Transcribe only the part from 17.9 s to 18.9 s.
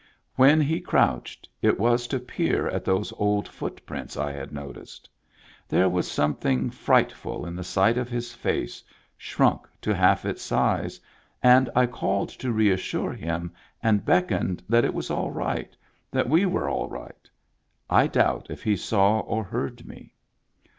doubt if he